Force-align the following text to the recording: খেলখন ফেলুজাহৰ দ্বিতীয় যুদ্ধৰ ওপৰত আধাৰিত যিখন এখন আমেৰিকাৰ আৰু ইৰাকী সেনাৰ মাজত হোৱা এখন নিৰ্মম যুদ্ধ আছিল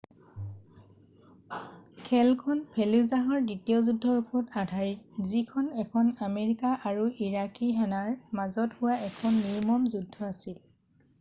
খেলখন 2.05 2.61
ফেলুজাহৰ 2.77 3.43
দ্বিতীয় 3.49 3.83
যুদ্ধৰ 3.89 4.21
ওপৰত 4.21 4.57
আধাৰিত 4.61 5.25
যিখন 5.33 5.67
এখন 5.83 6.09
আমেৰিকাৰ 6.29 6.81
আৰু 6.93 7.05
ইৰাকী 7.27 7.69
সেনাৰ 7.81 8.11
মাজত 8.41 8.79
হোৱা 8.81 8.97
এখন 9.11 9.37
নিৰ্মম 9.45 9.89
যুদ্ধ 9.95 10.31
আছিল 10.33 10.61